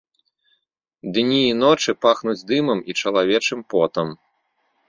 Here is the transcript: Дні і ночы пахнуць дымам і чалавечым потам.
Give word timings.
Дні 1.17 1.37
і 1.49 1.51
ночы 1.63 1.95
пахнуць 2.05 2.37
дымам 2.53 2.79
і 2.93 2.97
чалавечым 3.03 3.59
потам. 3.75 4.07